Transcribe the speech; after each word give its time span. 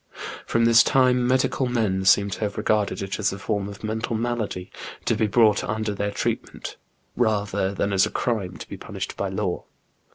From 0.47 0.65
this 0.65 0.81
time 0.81 1.27
medical 1.27 1.67
men 1.67 2.05
seem 2.05 2.31
to 2.31 2.39
have 2.39 2.57
regarded 2.57 3.03
it 3.03 3.19
as 3.19 3.31
a 3.31 3.37
form 3.37 3.69
of 3.69 3.83
mental 3.83 4.15
malady 4.15 4.71
to 5.05 5.13
be 5.13 5.27
brought 5.27 5.63
under 5.63 5.93
their 5.93 6.09
treatment, 6.09 6.75
rather 7.15 7.71
than 7.71 7.93
as 7.93 8.07
a 8.07 8.09
crime 8.09 8.57
to 8.57 8.67
be 8.67 8.77
punished 8.77 9.15
by 9.15 9.29
law. 9.29 9.65